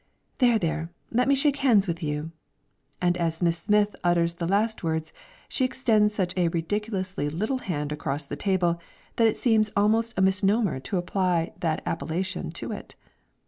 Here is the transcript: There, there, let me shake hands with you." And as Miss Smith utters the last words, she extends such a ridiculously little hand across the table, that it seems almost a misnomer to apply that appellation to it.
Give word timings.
There, 0.39 0.57
there, 0.57 0.89
let 1.11 1.27
me 1.27 1.35
shake 1.35 1.57
hands 1.57 1.87
with 1.87 2.01
you." 2.01 2.31
And 2.99 3.15
as 3.17 3.43
Miss 3.43 3.59
Smith 3.59 3.95
utters 4.03 4.33
the 4.33 4.47
last 4.47 4.83
words, 4.83 5.13
she 5.47 5.63
extends 5.63 6.11
such 6.11 6.35
a 6.35 6.47
ridiculously 6.47 7.29
little 7.29 7.59
hand 7.59 7.91
across 7.91 8.25
the 8.25 8.35
table, 8.35 8.79
that 9.17 9.27
it 9.27 9.37
seems 9.37 9.69
almost 9.75 10.15
a 10.17 10.21
misnomer 10.23 10.79
to 10.79 10.97
apply 10.97 11.53
that 11.59 11.83
appellation 11.85 12.49
to 12.53 12.71
it. 12.71 12.95